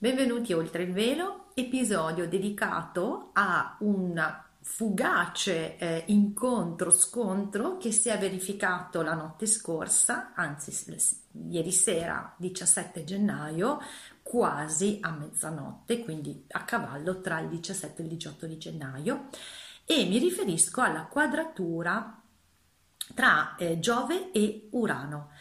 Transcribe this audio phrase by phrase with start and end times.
[0.00, 9.02] Benvenuti oltre il velo, episodio dedicato a un fugace eh, incontro-scontro che si è verificato
[9.02, 11.02] la notte scorsa, anzi
[11.48, 13.80] ieri sera 17 gennaio,
[14.22, 19.26] quasi a mezzanotte, quindi a cavallo tra il 17 e il 18 di gennaio,
[19.84, 22.22] e mi riferisco alla quadratura
[23.16, 25.32] tra eh, Giove e Urano.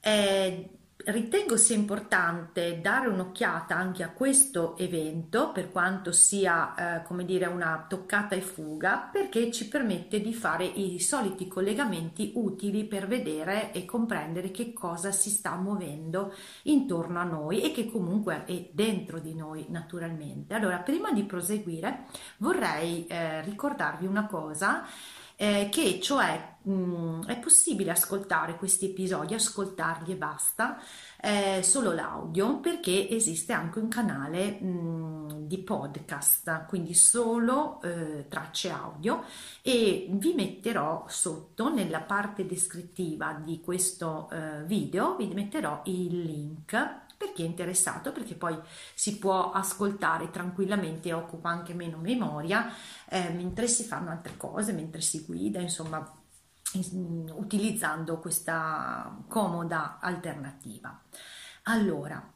[0.00, 7.24] Eh, Ritengo sia importante dare un'occhiata anche a questo evento, per quanto sia, eh, come
[7.24, 13.06] dire, una toccata e fuga, perché ci permette di fare i soliti collegamenti utili per
[13.06, 18.68] vedere e comprendere che cosa si sta muovendo intorno a noi e che comunque è
[18.72, 20.52] dentro di noi naturalmente.
[20.54, 22.04] Allora, prima di proseguire,
[22.38, 24.84] vorrei eh, ricordarvi una cosa
[25.36, 30.80] eh, che cioè mh, mm, è possibile ascoltare questi episodi, ascoltarli e basta,
[31.20, 38.26] eh, solo l'audio, perché esiste anche un canale mh, mm, di podcast, quindi solo eh,
[38.28, 39.24] tracce audio
[39.62, 47.08] e vi metterò sotto nella parte descrittiva di questo eh, video, vi metterò il link
[47.20, 48.58] per chi è interessato, perché poi
[48.94, 52.72] si può ascoltare tranquillamente, occupa anche meno memoria,
[53.10, 56.19] eh, mentre si fanno altre cose, mentre si guida, insomma, in,
[57.34, 61.02] utilizzando questa comoda alternativa.
[61.64, 62.32] Allora,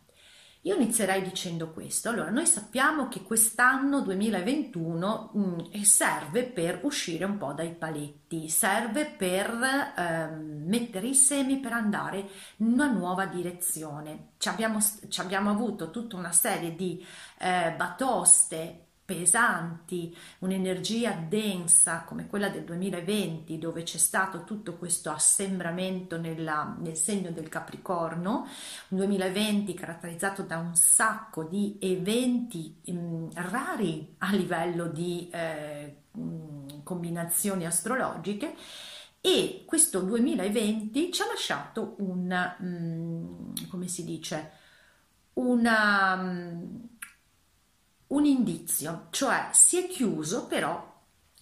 [0.67, 2.09] io inizierei dicendo questo.
[2.09, 8.49] Allora, noi sappiamo che quest'anno 2021 mh, mm, serve per uscire un po' dai paletti,
[8.49, 9.51] serve per
[9.97, 14.31] ehm, mettere i semi per andare in una nuova direzione.
[14.39, 17.05] Ci abbiamo, ci abbiamo avuto tutta una serie di
[17.41, 26.19] eh, batoste pesanti, un'energia densa come quella del 2020 dove c'è stato tutto questo assembramento
[26.19, 28.49] nella, nel segno del Capricorno,
[28.89, 35.97] un 2020 caratterizzato da un sacco di eventi mh, mm, rari a livello di eh,
[36.11, 38.55] mh, mm, combinazioni astrologiche.
[39.21, 42.27] E questo 2020 ci ha lasciato un,
[42.59, 44.63] mh, mm, come si dice,
[45.35, 46.17] una
[48.09, 50.93] un indizio, cioè si è chiuso però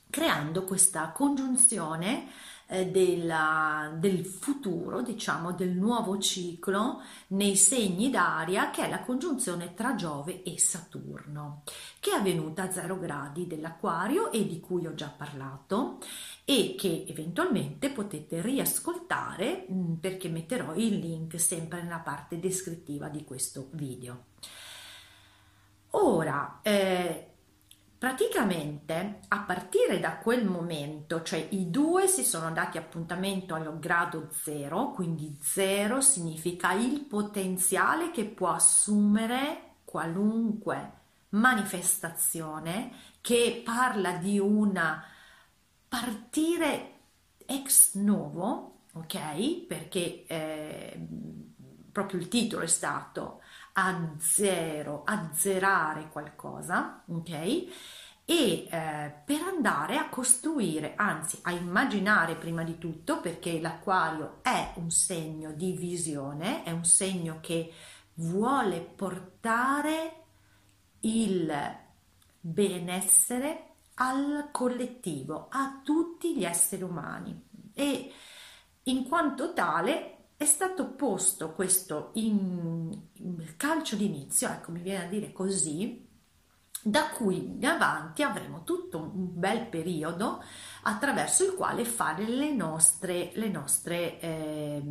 [0.09, 2.29] creando questa congiunzione
[2.67, 9.75] eh, della, del futuro, diciamo, del nuovo ciclo nei segni d'aria, che è la congiunzione
[9.75, 11.63] tra Giove e Saturno,
[12.01, 15.99] che è avvenuta a 0 gradi dell'Aquario e di cui ho già parlato
[16.45, 23.25] e che eventualmente potete riascoltare mh, perché metterò il link sempre nella parte descrittiva di
[23.25, 24.25] questo video.
[25.95, 27.27] Ora, eh,
[27.99, 34.29] praticamente a partire da quel momento, cioè i due si sono dati appuntamento allo grado
[34.33, 41.01] zero, quindi zero significa il potenziale che può assumere qualunque
[41.31, 45.05] manifestazione che parla di una
[45.89, 46.89] partire
[47.47, 49.67] ex novo, ok?
[49.67, 51.09] Perché eh,
[51.93, 53.43] proprio il titolo è stato
[53.75, 57.31] a zero, azzerare qualcosa, ok?
[57.31, 57.69] E
[58.25, 64.91] eh, per andare a costruire, anzi a immaginare prima di tutto, perché l'acquario è un
[64.91, 67.73] segno di visione, è un segno che
[68.15, 70.25] vuole portare
[71.01, 71.53] il
[72.41, 78.13] benessere al collettivo, a tutti gli esseri umani e
[78.85, 85.09] in quanto tale è stato posto questo in, in calcio d'inizio, ecco mi viene a
[85.09, 86.05] dire così,
[86.83, 90.43] da cui in avanti avremo tutto un bel periodo
[90.83, 94.83] attraverso il quale fare le nostre, le nostre eh,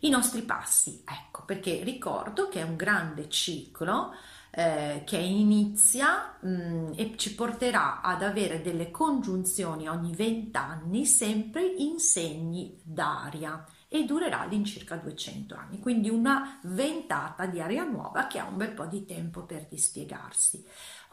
[0.00, 4.12] i nostri passi, ecco, perché ricordo che è un grande ciclo
[4.50, 11.06] eh, che inizia mh, mm, e ci porterà ad avere delle congiunzioni ogni 20 anni
[11.06, 18.26] sempre in segni d'aria e durerà all'incirca 200 anni, quindi una ventata di aria nuova
[18.26, 20.64] che ha un bel po' di tempo per dispiegarsi.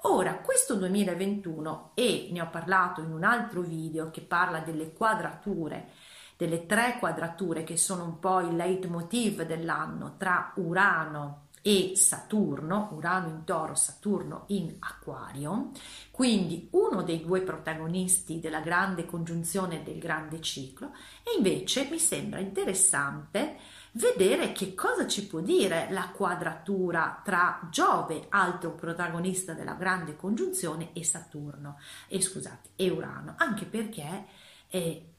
[0.02, 5.90] Ora, questo 2021, e ne ho parlato in un altro video che parla delle quadrature
[6.38, 13.28] delle tre quadrature che sono un po' il leitmotiv dell'anno tra Urano e Saturno, Urano
[13.28, 15.72] in toro, Saturno in acquario,
[16.12, 20.92] quindi uno dei due protagonisti della grande congiunzione del grande ciclo.
[21.24, 23.58] E invece mi sembra interessante
[23.94, 30.92] vedere che cosa ci può dire la quadratura tra Giove, altro protagonista della grande congiunzione,
[30.94, 34.26] e Saturno, e scusate, e Urano, anche perché
[34.68, 35.10] eh,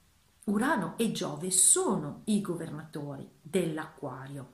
[0.45, 4.53] Urano e Giove sono i governatori dell'acquario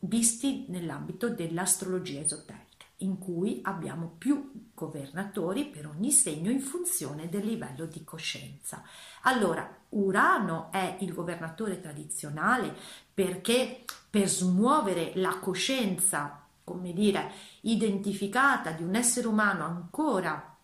[0.00, 7.44] visti nell'ambito dell'astrologia esoterica, in cui abbiamo più governatori per ogni segno in funzione del
[7.44, 8.82] livello di coscienza.
[9.22, 12.74] Allora, Urano è il governatore tradizionale
[13.12, 17.30] perché per smuovere la coscienza, come dire,
[17.62, 20.54] identificata di un essere umano ancora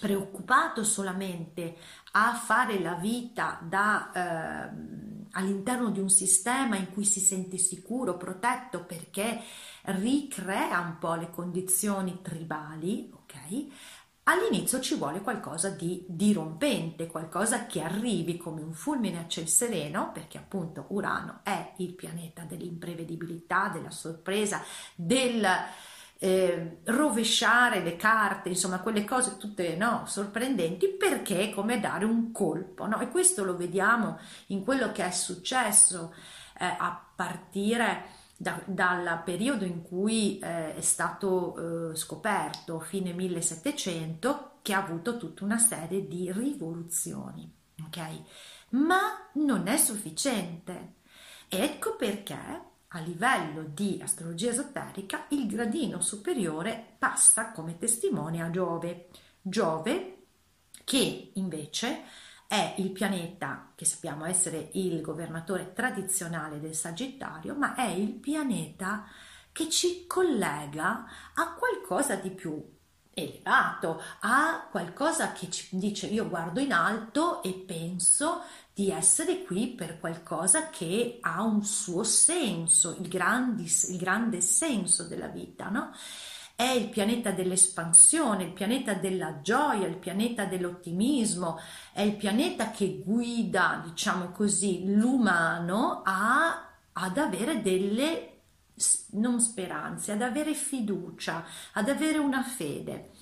[0.00, 1.76] preoccupato solamente
[2.12, 4.70] a fare la vita da, eh,
[5.34, 9.40] all'interno di un sistema in cui si sente sicuro, protetto perché
[9.82, 13.66] ricrea un po' le condizioni tribali, ok?
[14.26, 20.12] All'inizio ci vuole qualcosa di dirompente, qualcosa che arrivi come un fulmine a ciel sereno,
[20.12, 24.62] perché appunto Urano è il pianeta dell'imprevedibilità, della sorpresa,
[24.94, 25.46] del
[26.18, 32.32] eh, rovesciare le carte, insomma quelle cose tutte no, sorprendenti perché è come dare un
[32.32, 33.00] colpo no?
[33.00, 36.14] e questo lo vediamo in quello che è successo
[36.58, 44.58] eh, a partire da, dal periodo in cui eh, è stato eh, scoperto fine 1700
[44.62, 47.50] che ha avuto tutta una serie di rivoluzioni
[47.84, 47.98] ok
[48.70, 50.94] ma non è sufficiente
[51.48, 59.08] ecco perché a livello di astrologia esoterica il gradino superiore passa come testimone a Giove.
[59.42, 60.18] Giove
[60.84, 62.04] che invece
[62.46, 69.06] è il pianeta che sappiamo essere il governatore tradizionale del Sagittario, ma è il pianeta
[69.50, 71.04] che ci collega
[71.34, 72.62] a qualcosa di più
[73.10, 78.42] elevato, a qualcosa che ci dice io guardo in alto e penso
[78.74, 85.06] di essere qui per qualcosa che ha un suo senso, il, grandis, il grande senso
[85.06, 85.92] della vita, no?
[86.56, 91.58] È il pianeta dell'espansione, il pianeta della gioia, il pianeta dell'ottimismo,
[91.92, 98.30] è il pianeta che guida, diciamo così, l'umano a, ad avere delle
[99.12, 103.12] non speranze, ad avere fiducia, ad avere una fede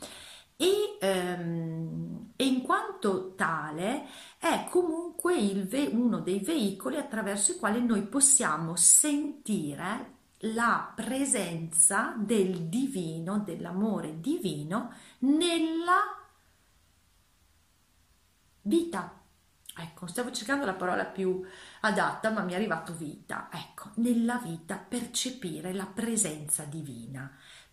[0.56, 4.06] e, ehm, e in quanto tale
[4.38, 12.69] è comunque ve- uno dei veicoli attraverso i quali noi possiamo sentire la presenza del
[12.69, 16.00] divino, dell'amore divino nella
[18.62, 19.20] vita.
[19.75, 21.43] Ecco, stavo cercando la parola più
[21.81, 23.48] adatta, ma mi è arrivato vita.
[23.50, 27.31] Ecco, nella vita percepire la presenza divina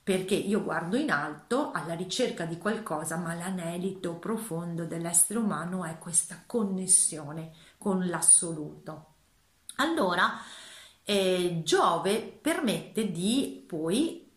[0.09, 5.99] perché io guardo in alto alla ricerca di qualcosa, ma l'anelito profondo dell'essere umano è
[5.99, 9.13] questa connessione con l'assoluto.
[9.75, 10.31] Allora,
[11.03, 14.31] eh, Giove permette di poi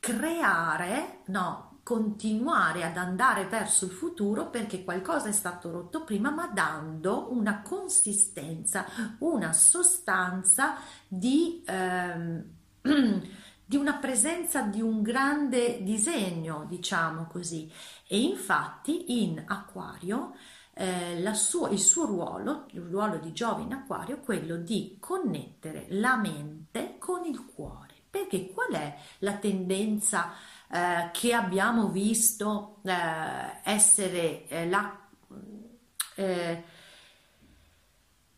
[0.00, 6.46] creare, no, continuare ad andare verso il futuro perché qualcosa è stato rotto prima, ma
[6.46, 8.86] dando una consistenza,
[9.18, 11.62] una sostanza di...
[11.66, 12.44] Ehm,
[13.72, 17.72] di una presenza di un grande disegno, diciamo così.
[18.06, 20.34] E infatti in Acquario
[20.74, 25.86] eh, sua, il suo ruolo, il ruolo di Giove in Acquario, è quello di connettere
[25.88, 27.94] la mente con il cuore.
[28.10, 30.34] Perché qual è la tendenza
[30.70, 32.92] eh, che abbiamo visto eh,
[33.64, 35.00] essere eh, la
[36.16, 36.62] eh,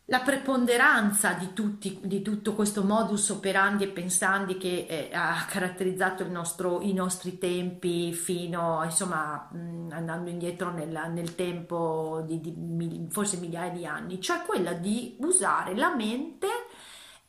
[0.07, 6.27] la preponderanza di, tutti, di, tutto questo modus operandi e pensandi che eh, ha caratterizzato
[6.27, 13.37] nostro, i nostri tempi fino, insomma, mh, andando indietro nel, nel tempo di, di, forse
[13.37, 16.47] migliaia di anni, cioè quella di usare la mente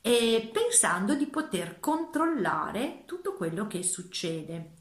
[0.03, 4.76] eh, pensando di poter controllare tutto quello che succede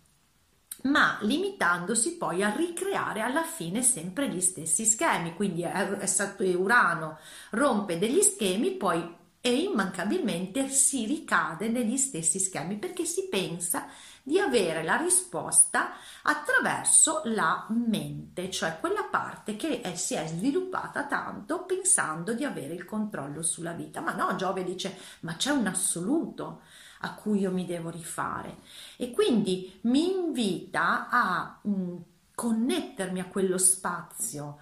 [0.86, 5.34] ma limitandosi poi a ricreare alla fine sempre gli stessi schemi.
[5.34, 7.18] Quindi è stato Urano
[7.52, 13.86] rompe degli schemi, poi e immancabilmente si ricade negli stessi schemi perché si pensa
[14.24, 15.92] di avere la risposta
[16.24, 22.74] attraverso la mente, cioè quella parte che è, si è sviluppata tanto pensando di avere
[22.74, 24.02] il controllo sulla vita.
[24.02, 26.62] Ma no, Giove dice, ma c'è un assoluto
[27.06, 28.58] a cui io mi devo rifare.
[28.98, 31.96] E quindi mi invita a mh, mm,
[32.34, 34.60] connettermi a quello spazio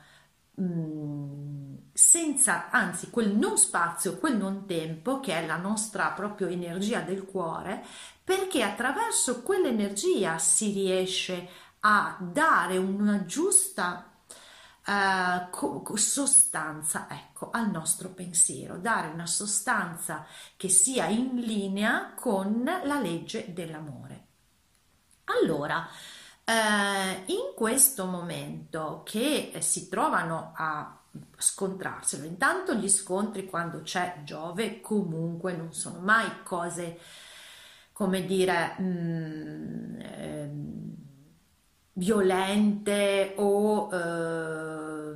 [0.59, 7.01] mm, senza, anzi, quel non spazio, quel non tempo, che è la nostra proprio energia
[7.01, 7.83] del cuore,
[8.23, 11.50] perché attraverso quell'energia si riesce
[11.81, 14.12] a dare una giusta
[15.50, 20.25] co- sostanza ecco, al nostro pensiero, dare una sostanza
[20.58, 24.28] che sia in linea con la legge dell'amore.
[25.25, 25.88] Allora,
[26.44, 31.00] eh, in questo momento che si trovano a
[31.38, 37.00] scontrarselo, intanto gli scontri quando c'è Giove comunque non sono mai cose,
[37.94, 40.52] come dire, mh, mm, eh,
[41.93, 45.13] violente o eh,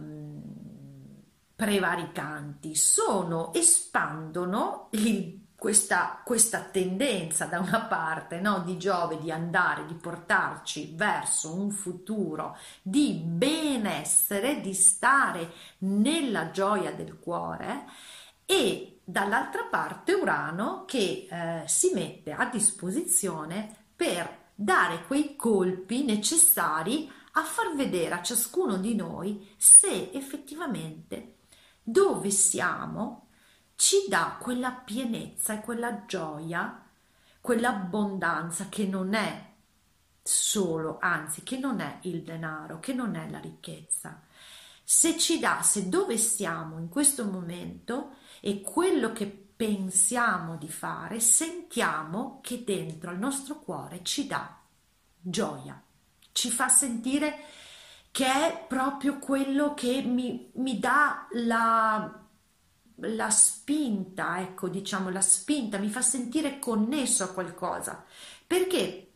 [1.56, 9.88] prevaricanti, sono, espandono il questa, questa, tendenza da una parte no, di Giove di andare,
[9.88, 17.86] di portarci verso un futuro di benessere, di stare nella gioia del cuore
[18.46, 27.12] e dall'altra parte Urano che eh, si mette a disposizione per dare quei colpi necessari
[27.34, 31.36] a far vedere a ciascuno di noi se effettivamente
[31.84, 33.28] dove siamo
[33.76, 36.84] ci dà quella pienezza e quella gioia,
[37.40, 39.54] quell'abbondanza che non è
[40.24, 44.24] solo, anzi, che non è il denaro, che non è la ricchezza.
[44.84, 51.20] Se ci dà, se dove siamo in questo momento e quello che pensiamo di fare,
[51.20, 54.56] sentiamo che dentro al nostro cuore ci dà
[55.20, 55.82] gioia,
[56.32, 57.44] ci fa sentire
[58.12, 62.22] che è proprio quello che mi, mi dà la
[63.02, 68.04] la spinta, ecco, diciamo, la spinta mi fa sentire connesso a qualcosa,
[68.46, 69.12] perché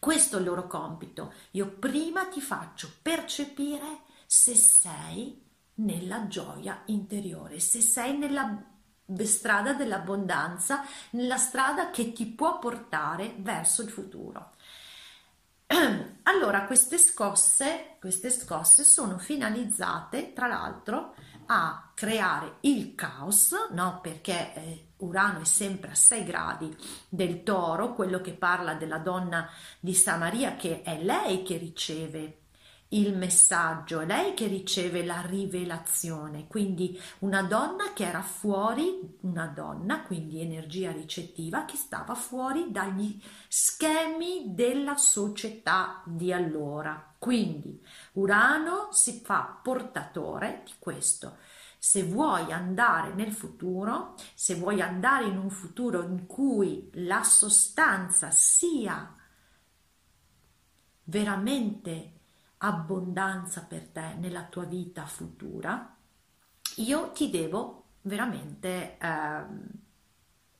[0.00, 1.32] questo è il loro compito.
[1.52, 5.40] Io prima ti faccio percepire se sei
[5.74, 8.71] nella gioia interiore, se sei nella
[9.24, 14.52] strada dell'abbondanza, nella strada che ti può portare verso il futuro.
[16.24, 21.14] Allora, queste scosse, queste scosse sono finalizzate, tra l'altro,
[21.46, 23.98] a creare il caos, no?
[24.00, 26.74] perché eh, Urano è sempre a 6 gradi
[27.08, 29.48] del toro, quello che parla della donna
[29.80, 32.41] di Samaria, che è lei che riceve
[32.92, 39.46] il messaggio, è lei che riceve la rivelazione, quindi una donna che era fuori, una
[39.46, 43.18] donna, quindi energia ricettiva, che stava fuori dagli
[43.48, 47.14] schemi della società di allora.
[47.18, 47.82] Quindi
[48.12, 51.38] Urano si fa portatore di questo.
[51.78, 58.30] Se vuoi andare nel futuro, se vuoi andare in un futuro in cui la sostanza
[58.30, 59.16] sia
[61.04, 62.20] veramente
[62.64, 65.96] abbondanza per te nella tua vita futura,
[66.76, 69.44] io ti devo veramente eh,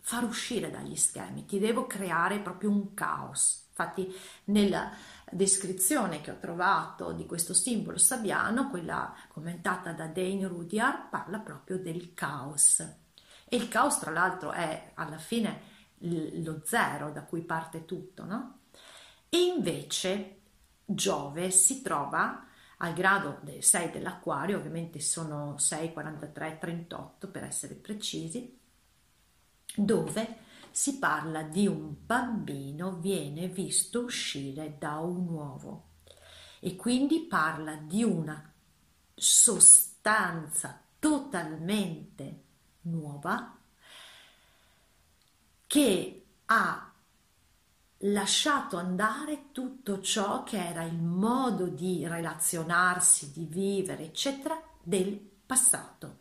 [0.00, 3.66] far uscire dagli schemi, ti devo creare proprio un caos.
[3.68, 4.12] Infatti
[4.44, 4.90] nella
[5.30, 11.78] descrizione che ho trovato di questo simbolo sabbiano, quella commentata da Dane Rudyard, parla proprio
[11.78, 12.80] del caos.
[12.80, 18.58] E il caos tra l'altro è alla fine lo zero da cui parte tutto, no?
[19.28, 20.41] E invece
[20.84, 22.46] Giove si trova
[22.78, 28.58] al grado del 6 dell'acquario, ovviamente sono 6, 43, 38 per essere precisi,
[29.74, 30.36] dove
[30.72, 35.90] si parla di un bambino viene visto uscire da un uovo
[36.60, 38.50] e quindi parla di una
[39.14, 42.42] sostanza totalmente
[42.82, 43.56] nuova
[45.66, 46.91] che ha
[48.04, 55.14] lasciato andare tutto ciò che era il modo di relazionarsi, di vivere, eccetera, del
[55.46, 56.18] passato.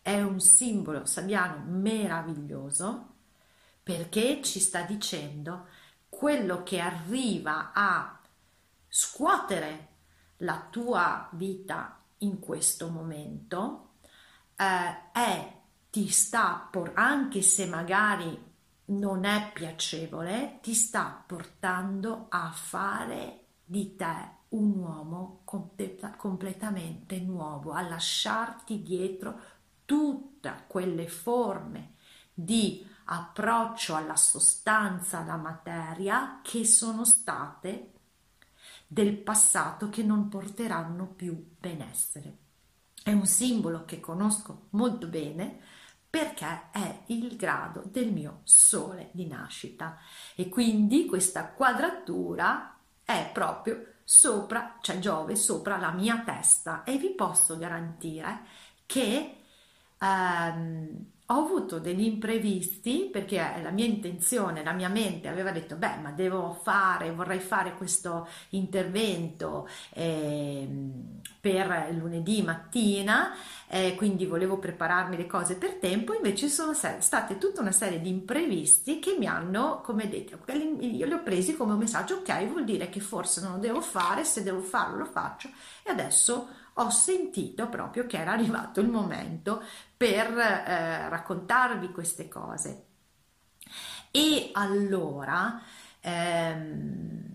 [0.00, 3.12] È un simbolo sabbiano meraviglioso
[3.82, 5.66] perché ci sta dicendo
[6.08, 8.20] quello che arriva a
[8.88, 9.88] scuotere
[10.38, 13.94] la tua vita in questo momento
[14.56, 15.52] eh, è
[15.90, 18.52] ti sta por anche se magari
[18.86, 27.72] non è piacevole, ti sta portando a fare di te un uomo completa, completamente nuovo,
[27.72, 29.40] a lasciarti dietro
[29.84, 31.94] tutte quelle forme
[32.32, 37.92] di approccio alla sostanza, alla materia che sono state
[38.86, 42.38] del passato che non porteranno più benessere.
[43.02, 45.60] È un simbolo che conosco molto bene
[46.14, 49.98] perché è il grado del mio sole di nascita.
[50.36, 56.84] E quindi questa quadratura è proprio sopra, cioè Giove sopra la mia testa.
[56.84, 58.42] E vi posso garantire
[58.86, 59.38] che
[59.98, 65.96] ehm, ho avuto degli imprevisti perché la mia intenzione, la mia mente aveva detto, beh,
[66.02, 70.68] ma devo fare, vorrei fare questo intervento eh,
[71.40, 73.34] per lunedì mattina,
[73.68, 78.10] eh, quindi volevo prepararmi le cose per tempo, invece sono state tutta una serie di
[78.10, 82.64] imprevisti che mi hanno, come detto, io li ho presi come un messaggio, ok, vuol
[82.64, 85.48] dire che forse non lo devo fare, se devo farlo lo faccio
[85.82, 89.62] e adesso ho sentito proprio che era arrivato il momento
[89.96, 92.86] per eh, raccontarvi queste cose.
[94.10, 95.60] E allora,
[96.00, 97.32] ehm,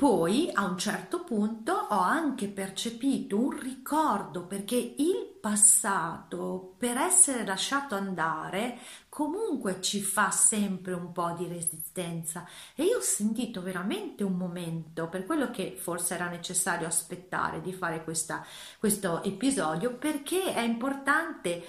[0.00, 7.44] poi a un certo punto ho anche percepito un ricordo perché il passato, per essere
[7.44, 8.78] lasciato andare,
[9.10, 12.48] comunque ci fa sempre un po' di resistenza.
[12.74, 17.74] E io ho sentito veramente un momento, per quello che forse era necessario aspettare di
[17.74, 18.42] fare questa,
[18.78, 21.62] questo episodio, perché è importante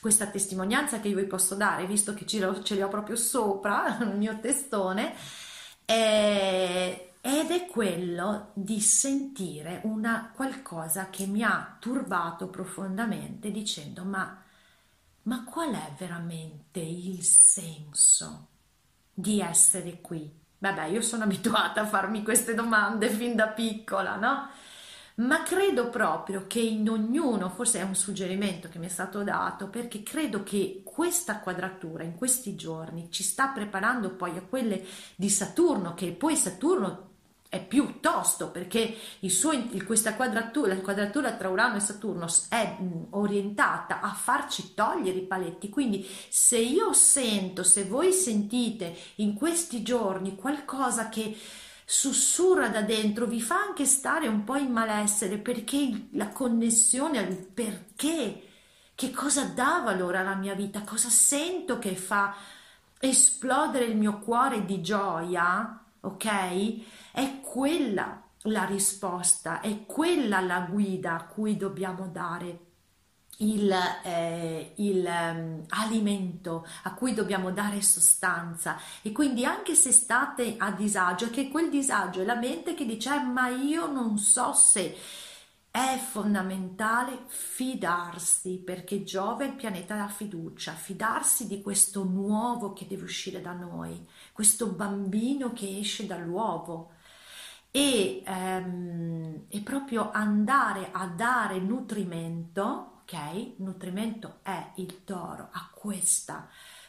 [0.00, 3.14] questa testimonianza che io vi posso dare, visto che ce, l'ho, ce li ho proprio
[3.14, 5.14] sopra il mio testone.
[5.84, 14.40] Eh, ed è quello di sentire una qualcosa che mi ha turbato profondamente dicendo ma,
[15.22, 18.46] ma qual è veramente il senso
[19.12, 20.30] di essere qui?
[20.58, 24.48] Vabbè, io sono abituata a farmi queste domande fin da piccola, no?
[25.16, 29.66] Ma credo proprio che in ognuno, forse è un suggerimento che mi è stato dato,
[29.68, 34.84] perché credo che questa quadratura in questi giorni ci sta preparando poi a quelle
[35.16, 37.07] di Saturno, che poi Saturno
[37.50, 38.94] è più tosto perché
[39.26, 39.52] suo,
[39.86, 42.76] questa quadratura, la quadratura tra Urano e Saturno è
[43.10, 45.70] orientata a farci togliere i paletti.
[45.70, 51.36] Quindi se io sento, se voi sentite in questi giorni qualcosa che
[51.86, 57.34] sussurra da dentro, vi fa anche stare un po' in malessere perché la connessione al
[57.34, 58.42] perché,
[58.94, 62.34] che cosa dà valore alla mia vita, cosa sento che fa
[63.00, 67.10] esplodere il mio cuore di gioia, ok?
[67.12, 72.66] È quella la risposta, è quella la guida a cui dobbiamo dare
[73.38, 80.56] il, eh, il um, alimento a cui dobbiamo dare sostanza e quindi anche se state
[80.58, 84.52] a disagio che quel disagio è la mente che dice eh, ma io non so
[84.54, 84.96] se
[85.70, 92.86] è fondamentale fidarsi perché Giove è il pianeta della fiducia, fidarsi di questo nuovo che
[92.88, 94.04] deve uscire da noi,
[94.38, 96.92] questo bambino che esce dall'uovo
[97.72, 103.54] e, ehm, e proprio andare a dare nutrimento, ok?
[103.56, 106.48] Nutrimento è il toro a questa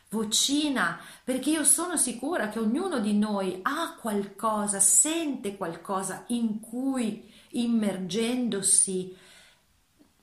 [0.09, 7.33] vocina, perché io sono sicura che ognuno di noi ha qualcosa, sente qualcosa in cui
[7.49, 9.17] immergendosi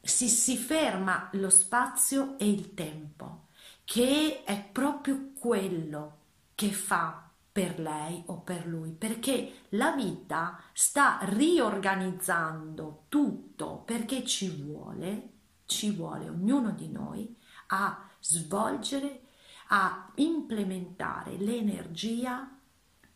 [0.00, 3.46] si, si ferma lo spazio e il tempo,
[3.82, 6.18] che è proprio quello
[6.56, 14.48] che fa per lei o per lui, perché la vita sta riorganizzando tutto perché ci
[14.50, 15.28] vuole,
[15.66, 17.34] ci vuole ognuno di noi
[17.68, 19.20] a svolgere,
[19.68, 22.50] a implementare l'energia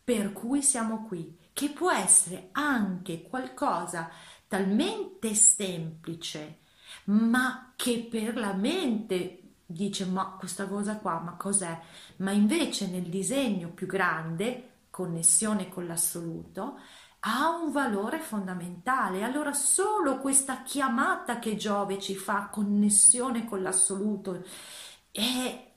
[0.03, 4.09] per cui siamo qui, che può essere anche qualcosa
[4.47, 6.59] talmente semplice,
[7.05, 9.40] ma che per la mente
[9.71, 11.79] dice ma questa cosa qua, ma cos'è?
[12.17, 16.79] Ma invece nel disegno più grande, connessione con l'assoluto,
[17.21, 19.23] ha un valore fondamentale.
[19.23, 24.43] Allora solo questa chiamata che Giove ci fa, connessione con l'assoluto,
[25.11, 25.69] è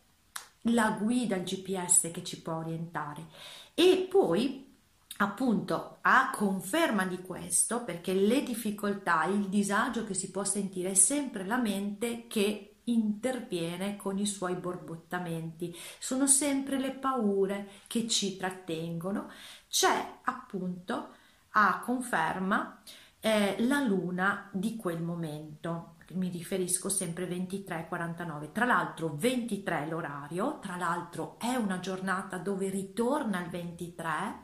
[0.69, 3.27] la guida, il GPS che ci può orientare.
[3.75, 4.73] E poi
[5.19, 10.95] appunto a conferma di questo, perché le difficoltà, il disagio che si può sentire è
[10.95, 15.75] sempre la mente che interviene con i suoi borbottamenti.
[15.99, 19.31] Sono sempre le paure che ci trattengono.
[19.69, 21.09] C'è appunto
[21.51, 22.81] a conferma
[23.21, 25.97] eh, la luna di quel momento.
[26.13, 28.53] Mi riferisco sempre 23-49.
[28.53, 34.44] Tra l'altro 23 l'orario, tra l'altro è una giornata dove ritorna il 23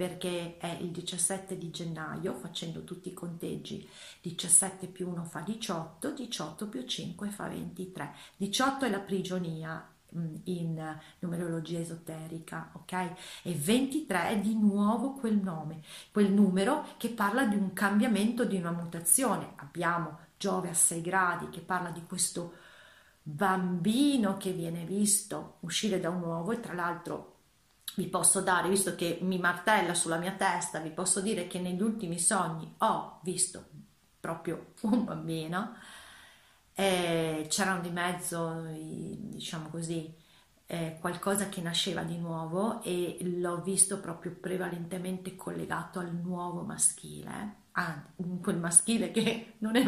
[0.00, 3.86] perché è il 17 di gennaio, facendo tutti i conteggi,
[4.22, 8.14] 17 più 1 fa 18, 18 più 5 fa 23.
[8.38, 9.86] 18 è la prigionia
[10.16, 12.92] mm, in numerologia esoterica, ok?
[13.42, 18.56] E 23 è di nuovo quel nome, quel numero che parla di un cambiamento, di
[18.56, 19.52] una mutazione.
[19.56, 22.54] Abbiamo Giove a 6 gradi che parla di questo
[23.22, 27.39] bambino che viene visto uscire da un uovo e tra l'altro
[28.00, 31.82] vi posso dare, visto che mi martella sulla mia testa, vi posso dire che negli
[31.82, 33.66] ultimi sogni ho visto
[34.18, 35.74] proprio un bambino,
[36.72, 40.10] eh, c'erano di mezzo, diciamo così,
[40.64, 47.54] eh, qualcosa che nasceva di nuovo e l'ho visto proprio prevalentemente collegato al nuovo maschile,
[47.72, 48.02] ah,
[48.40, 49.84] quel maschile che non è,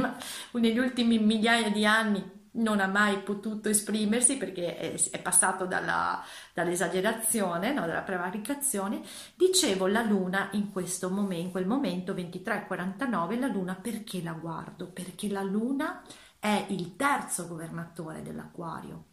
[0.53, 6.23] negli ultimi migliaia di anni non ha mai potuto esprimersi perché è, è passato dalla,
[6.53, 9.01] dall'esagerazione, no, dalla prevaricazione,
[9.35, 14.87] dicevo la luna in questo momento, in quel momento 23.49, la luna perché la guardo?
[14.89, 16.03] Perché la luna
[16.39, 19.05] è il terzo governatore dell'acquario.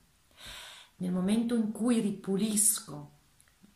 [0.97, 3.18] Nel momento in cui ripulisco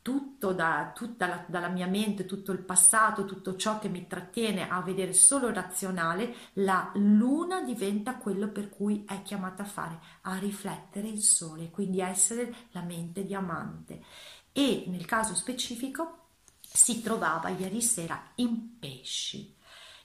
[0.03, 4.69] tutto da, tutta la, dalla mia mente, tutto il passato, tutto ciò che mi trattiene
[4.69, 10.37] a vedere solo razionale, la luna diventa quello per cui è chiamata a fare, a
[10.37, 14.03] riflettere il sole, quindi essere la mente diamante.
[14.51, 16.17] E nel caso specifico
[16.59, 19.55] si trovava ieri sera in pesci,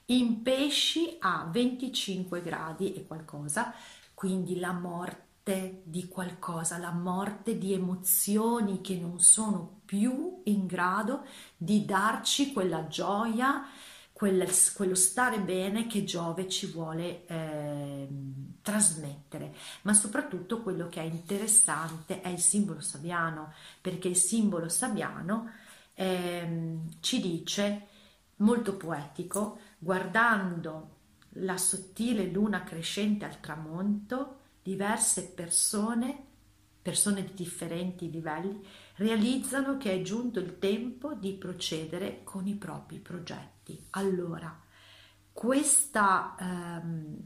[0.06, 3.74] in pesci a 25 gradi e qualcosa,
[4.14, 11.24] quindi la morte di qualcosa, la morte di emozioni che non sono più in grado
[11.56, 13.64] di darci quella gioia,
[14.12, 18.06] quel, quello stare bene che Giove ci vuole eh,
[18.60, 19.54] trasmettere.
[19.82, 25.50] Ma soprattutto quello che è interessante è il simbolo sabiano, perché il simbolo sabiano
[25.94, 27.86] eh, ci dice,
[28.36, 30.96] molto poetico, guardando
[31.40, 36.24] la sottile luna crescente al tramonto, diverse persone,
[36.82, 38.62] persone di differenti livelli,
[38.98, 43.86] realizzano che è giunto il tempo di procedere con i propri progetti.
[43.90, 44.60] Allora,
[45.32, 47.16] questa, ehm,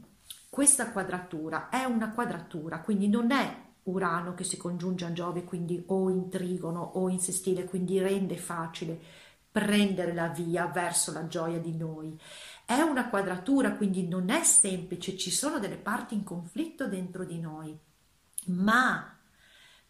[0.49, 5.83] questa quadratura è una quadratura, quindi non è Urano che si congiunge a Giove, quindi
[5.87, 9.01] o in trigono o in sestile, quindi rende facile
[9.51, 12.17] prendere la via verso la gioia di noi.
[12.65, 17.39] È una quadratura, quindi non è semplice, ci sono delle parti in conflitto dentro di
[17.39, 17.77] noi,
[18.45, 19.17] ma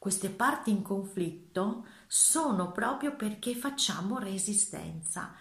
[0.04, 5.34] queste parti in conflitto sono proprio perché facciamo resistenza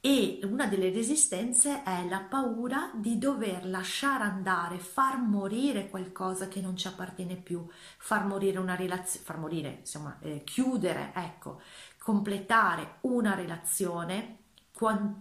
[0.00, 6.60] e una delle resistenze è la paura di dover lasciare andare, far morire qualcosa che
[6.60, 7.64] non ci appartiene più,
[7.98, 11.60] far morire una relazione, far morire, insomma, eh, chiudere, ecco,
[11.96, 14.38] completare una relazione.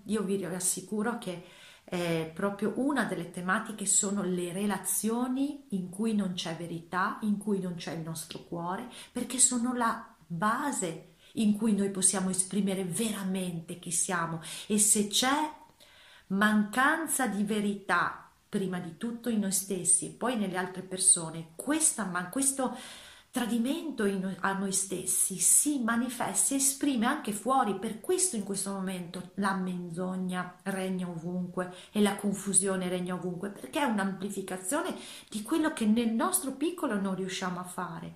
[0.06, 1.46] Io vi assicuro che
[1.90, 7.60] eh, proprio una delle tematiche sono le relazioni in cui non c'è verità, in cui
[7.60, 13.80] non c'è il nostro cuore, perché sono la base in cui noi possiamo esprimere veramente
[13.80, 14.42] chi siamo.
[14.66, 15.54] E se c'è
[16.28, 22.28] mancanza di verità prima di tutto in noi stessi, poi nelle altre persone, questa, ma
[22.30, 22.76] questo
[23.38, 28.72] tradimento in, a noi stessi si manifesta, si esprime anche fuori, per questo in questo
[28.72, 34.96] momento la menzogna regna ovunque e la confusione regna ovunque, perché è un'amplificazione
[35.30, 38.16] di quello che nel nostro piccolo non riusciamo a fare.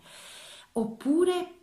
[0.74, 1.58] Oppure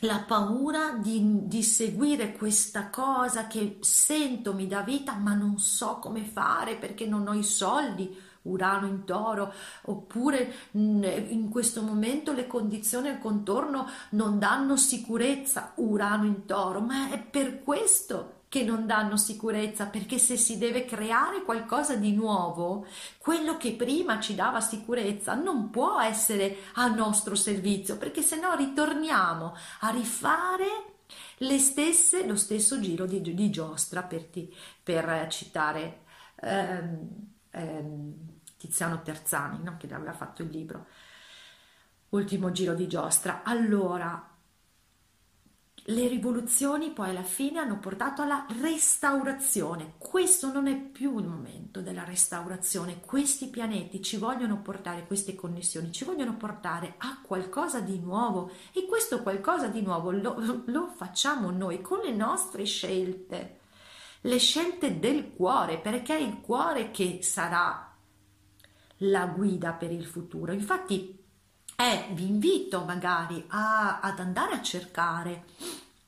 [0.00, 6.00] la paura di, di, seguire questa cosa che sento mi dà vita ma non so
[6.00, 9.52] come fare perché non ho i soldi Urano in toro,
[9.82, 17.10] oppure in questo momento le condizioni al contorno non danno sicurezza, Urano in toro, ma
[17.10, 22.86] è per questo che non danno sicurezza, perché se si deve creare qualcosa di nuovo,
[23.16, 28.54] quello che prima ci dava sicurezza non può essere a nostro servizio, perché se no
[28.54, 30.66] ritorniamo a rifare
[31.38, 36.00] le stesse, lo stesso giro di, di giostra, per, ti, per citare
[36.42, 38.14] ehm, ehm,
[38.56, 39.76] Tiziano Terzani, no?
[39.78, 40.86] che aveva fatto il libro,
[42.10, 43.40] Ultimo giro di giostra.
[43.42, 44.32] Allora,
[45.86, 49.94] le rivoluzioni poi alla fine hanno portato alla restaurazione.
[49.96, 53.00] Questo non è più il momento della restaurazione.
[53.00, 58.84] Questi pianeti ci vogliono portare, queste connessioni ci vogliono portare a qualcosa di nuovo e
[58.86, 63.60] questo qualcosa di nuovo lo, lo facciamo noi con le nostre scelte,
[64.22, 67.92] le scelte del cuore, perché è il cuore che sarà
[68.98, 70.52] la guida per il futuro.
[70.52, 71.18] Infatti
[71.76, 75.44] eh, vi invito magari a, ad andare a cercare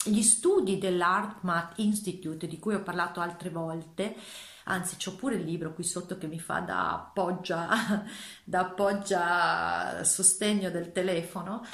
[0.05, 4.15] gli studi dell'ArtMath Institute di cui ho parlato altre volte,
[4.65, 8.05] anzi c'ho pure il libro qui sotto che mi fa da appoggia,
[8.45, 11.65] da appoggia sostegno del telefono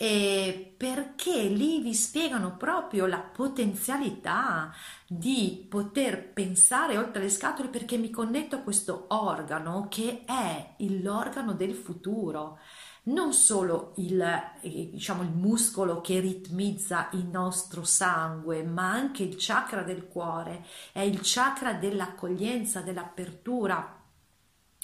[0.00, 4.72] e perché lì vi spiegano proprio la potenzialità
[5.08, 11.52] di poter pensare oltre le scatole perché mi connetto a questo organo che è l'organo
[11.54, 12.58] del futuro.
[13.04, 14.20] non solo il,
[14.60, 20.64] eh, diciamo, il muscolo che ritmizza il nostro sangue, ma anche il chakra del cuore,
[20.92, 23.97] è il chakra dell'accoglienza, dell'apertura.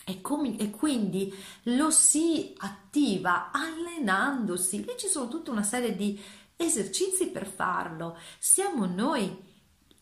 [0.04, 1.32] E, com- e quindi
[1.64, 4.84] lo si attiva allenandosi.
[4.84, 6.20] Lì ci sono tutta una serie di
[6.56, 8.18] esercizi per farlo.
[8.38, 9.52] Siamo noi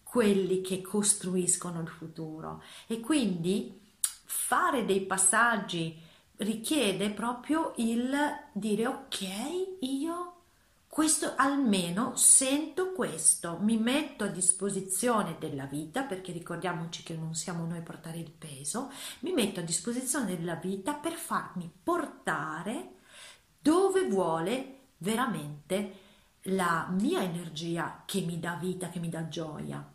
[0.03, 5.99] quelli che costruiscono il futuro e quindi fare dei passaggi
[6.37, 8.15] richiede proprio il
[8.53, 9.21] dire ok,
[9.81, 10.42] io
[10.93, 17.65] questo almeno sento questo, mi metto a disposizione della vita, perché ricordiamoci che non siamo
[17.65, 22.97] noi a portare il peso, mi metto a disposizione della vita per farmi portare
[23.59, 26.01] dove vuole veramente
[26.43, 29.91] la mia energia che mi dà vita, che mi dà gioia.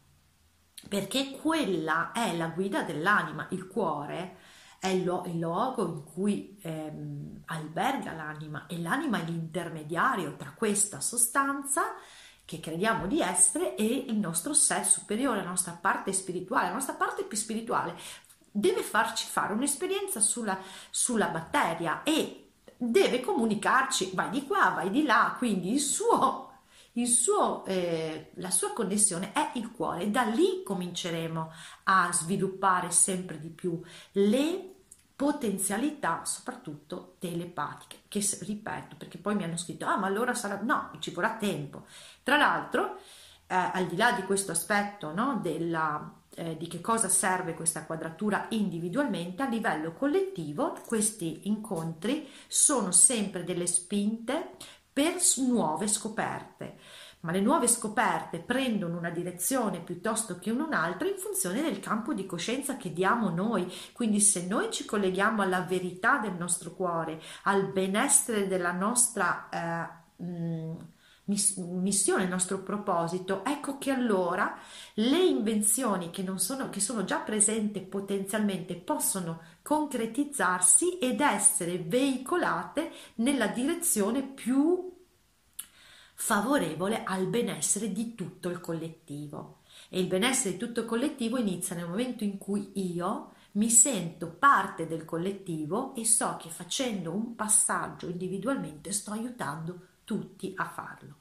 [0.90, 4.38] Perché quella è la guida dell'anima, il cuore
[4.80, 11.96] è il, luogo in cui ehm, alberga l'anima e l'anima è l'intermediario tra questa sostanza
[12.46, 16.94] che crediamo di essere e il nostro sé superiore, la nostra parte spirituale, la nostra
[16.94, 17.98] parte più spirituale
[18.50, 20.58] deve farci fare un'esperienza sulla,
[20.90, 26.47] sulla materia e deve comunicarci, vai di qua, vai di là, quindi il suo il
[27.06, 31.52] suo, eh, la sua connessione è il cuore da lì cominceremo
[31.84, 33.80] a sviluppare sempre di più
[34.14, 34.72] le
[35.16, 40.92] potenzialità soprattutto telepatiche che ripeto perché poi mi hanno scritto ah ma allora sarà no
[41.00, 41.86] ci vorrà tempo.
[42.24, 43.00] Tra l'altro
[43.48, 47.86] eh, al di là di questo aspetto no, della, eh, di che cosa serve questa
[47.86, 54.52] quadratura individualmente a livello collettivo questi incontri sono sempre delle spinte
[54.92, 56.78] per nuove scoperte
[57.28, 62.26] ma le nuove scoperte prendono una direzione piuttosto che un'altra in funzione del campo di
[62.26, 63.70] coscienza che diamo noi.
[63.92, 70.24] Quindi se noi ci colleghiamo alla verità del nostro cuore, al benessere della nostra eh,
[71.26, 74.58] missione, il nostro proposito, ecco che allora
[74.94, 82.90] le invenzioni che, non sono, che sono già presenti potenzialmente possono concretizzarsi ed essere veicolate
[83.16, 84.96] nella direzione più
[86.20, 89.60] favorevole al benessere di tutto il collettivo.
[89.88, 94.28] E il benessere di tutto il collettivo inizia nel momento in cui io mi sento
[94.28, 101.18] parte del collettivo e so che facendo un passaggio individualmente sto aiutando tutti a farlo.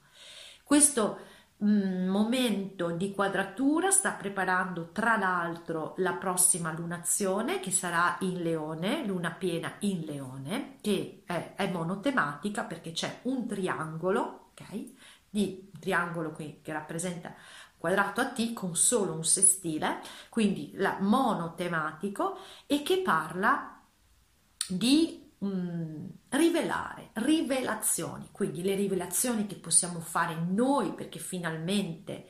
[0.63, 1.19] Questo
[1.63, 9.05] mm, momento di quadratura sta preparando tra l'altro la prossima lunazione che sarà in leone,
[9.05, 14.93] luna piena in leone, che è, è monotematica perché c'è un triangolo ok?
[15.29, 17.33] Di triangolo qui che rappresenta
[17.77, 23.81] quadrato a T con solo un sestile, quindi la monotematico e che parla
[24.67, 32.29] di mh, mm, rivelare, rivelazioni, quindi le rivelazioni che possiamo fare noi perché finalmente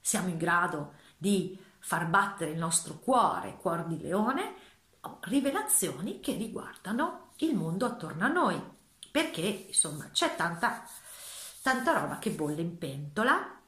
[0.00, 4.54] siamo in grado di far battere il nostro cuore, cuore di leone,
[5.22, 8.60] rivelazioni che riguardano il mondo attorno a noi,
[9.10, 10.84] perché insomma c'è tanta
[11.66, 13.60] tanta roba che bolle in pentola,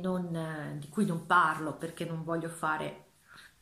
[0.00, 3.04] non, di cui non parlo perché non voglio fare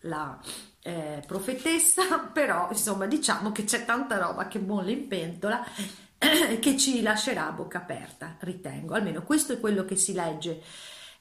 [0.03, 0.39] la
[0.81, 5.61] eh, profetessa, però insomma diciamo che c'è tanta roba che bolle in pentola
[6.17, 10.63] che ci lascerà a bocca aperta, ritengo, almeno questo è quello che si legge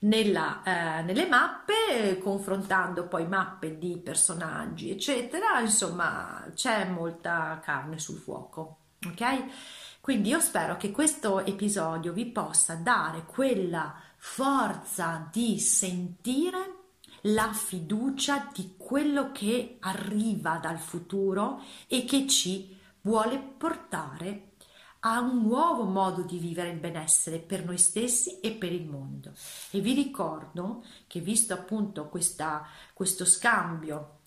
[0.02, 8.20] nella, eh, nelle mappe, confrontando poi mappe di personaggi, eccetera, insomma c'è molta carne sul
[8.20, 9.79] fuoco, ok?
[10.02, 16.78] Quindi io spero che questo episodio vi possa dare quella forza di sentire
[17.24, 24.54] la fiducia di quello che arriva dal futuro e che ci vuole portare
[25.02, 29.32] a un nuovo modo di vivere il benessere per noi stessi e per il mondo.
[29.72, 34.18] E vi ricordo che visto appunto questa, questo scambio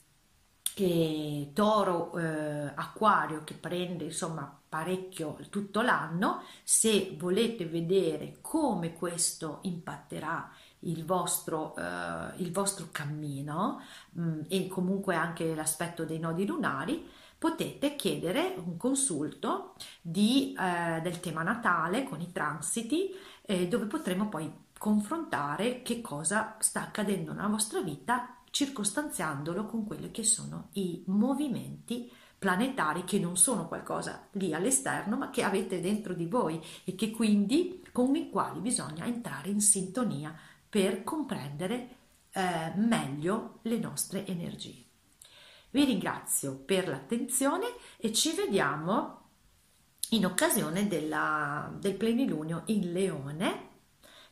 [0.75, 6.45] che toro eh, acquario che prende insomma parecchio tutto l'anno.
[6.65, 13.83] Se volete vedere come questo impatterà il vostro, eh, il vostro cammino
[14.13, 17.07] mh, mm, e comunque anche l'aspetto dei nodi lunari
[17.37, 23.11] potete chiedere un consulto di, eh, del tema natale con i transiti
[23.43, 30.11] eh, dove potremo poi confrontare che cosa sta accadendo nella vostra vita circostanziandolo con quelli
[30.11, 32.11] che sono i movimenti
[32.43, 37.13] planetari che non sono qualcosa lì all'esterno ma che avete dentro di voi e che
[37.13, 40.35] quindi con i quali bisogna entrare in sintonia
[40.69, 41.97] per comprendere
[42.33, 44.75] eh, meglio le nostre energie.
[45.71, 49.21] Vi ringrazio per l'attenzione e ci vediamo
[50.09, 53.69] in occasione della, del plenilunio in Leone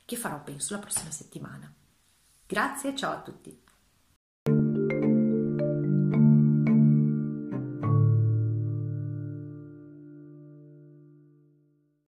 [0.05, 1.73] che farò penso la prossima settimana.
[2.45, 3.70] Grazie, ciao a tutti.